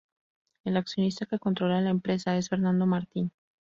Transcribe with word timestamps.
El 0.63 0.77
accionista 0.77 1.27
que 1.27 1.37
controla 1.37 1.79
la 1.79 1.91
empresa 1.91 2.35
es 2.35 2.49
Fernando 2.49 2.87
Martín. 2.87 3.31